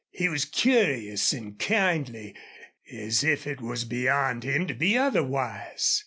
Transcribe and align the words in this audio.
He 0.09 0.27
was 0.29 0.45
curious 0.45 1.31
and 1.31 1.59
kindly, 1.59 2.33
as 2.91 3.23
if 3.23 3.45
it 3.45 3.61
was 3.61 3.85
beyond 3.85 4.43
him 4.43 4.65
to 4.65 4.73
be 4.73 4.97
otherwise. 4.97 5.99